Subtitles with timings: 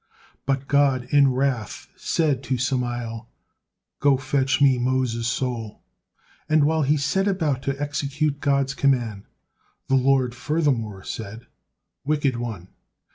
[0.47, 3.29] But God in wrath said to Samael:
[3.99, 5.83] "Go, fetch Me Moses' soul,"
[6.49, 9.25] and while he set about to execute God's command,
[9.89, 11.45] the Lord furthermore said:
[12.03, 12.69] "Wicked one!